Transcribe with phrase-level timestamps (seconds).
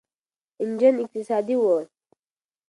[0.61, 1.63] انجن اقتصادي و.